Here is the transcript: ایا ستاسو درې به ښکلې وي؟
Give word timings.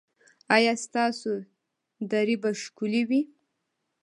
ایا 0.55 0.73
ستاسو 0.85 1.33
درې 2.11 2.35
به 2.41 2.49
ښکلې 2.61 3.01
وي؟ 3.09 3.21